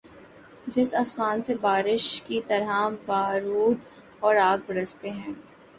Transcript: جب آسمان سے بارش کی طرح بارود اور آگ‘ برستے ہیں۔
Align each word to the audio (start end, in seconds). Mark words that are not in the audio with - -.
جب 0.67 0.95
آسمان 0.99 1.43
سے 1.43 1.55
بارش 1.55 2.21
کی 2.21 2.41
طرح 2.47 2.89
بارود 3.05 3.85
اور 4.19 4.35
آگ‘ 4.35 4.57
برستے 4.67 5.09
ہیں۔ 5.09 5.33